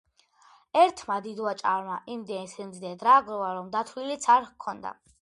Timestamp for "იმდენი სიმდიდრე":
2.15-2.97